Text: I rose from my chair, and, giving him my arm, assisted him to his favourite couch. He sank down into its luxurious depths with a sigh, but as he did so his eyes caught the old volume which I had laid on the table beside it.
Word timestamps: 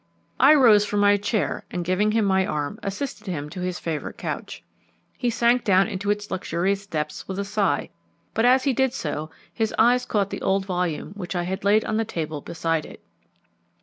I 0.39 0.55
rose 0.55 0.83
from 0.83 0.99
my 1.01 1.15
chair, 1.17 1.63
and, 1.69 1.85
giving 1.85 2.11
him 2.11 2.25
my 2.25 2.43
arm, 2.43 2.79
assisted 2.81 3.27
him 3.27 3.51
to 3.51 3.59
his 3.59 3.77
favourite 3.77 4.17
couch. 4.17 4.63
He 5.15 5.29
sank 5.29 5.63
down 5.63 5.87
into 5.87 6.09
its 6.09 6.31
luxurious 6.31 6.87
depths 6.87 7.27
with 7.27 7.37
a 7.37 7.45
sigh, 7.45 7.91
but 8.33 8.43
as 8.43 8.63
he 8.63 8.73
did 8.73 8.95
so 8.95 9.29
his 9.53 9.75
eyes 9.77 10.07
caught 10.07 10.31
the 10.31 10.41
old 10.41 10.65
volume 10.65 11.11
which 11.11 11.35
I 11.35 11.43
had 11.43 11.63
laid 11.63 11.85
on 11.85 11.97
the 11.97 12.03
table 12.03 12.41
beside 12.41 12.83
it. 12.87 13.03